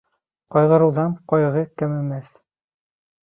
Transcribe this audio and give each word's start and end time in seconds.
Ҡайғырыуҙан 0.55 1.11
ҡайғы 1.33 1.63
кәмемәҫ 1.81 2.31